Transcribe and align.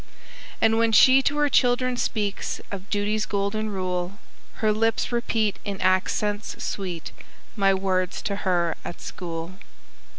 "And 0.59 0.79
when 0.79 0.91
she 0.91 1.21
to 1.21 1.37
her 1.37 1.47
children 1.47 1.95
speaks 1.95 2.59
Of 2.71 2.89
duty's 2.89 3.27
golden 3.27 3.69
rule, 3.69 4.17
Her 4.55 4.71
lips 4.73 5.11
repeat 5.11 5.57
in 5.63 5.79
accents 5.79 6.55
sweet, 6.63 7.11
My 7.55 7.75
words 7.75 8.23
to 8.23 8.37
her 8.37 8.73
at 8.83 8.99
school." 8.99 9.51